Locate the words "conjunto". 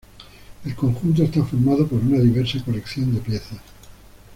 0.73-1.21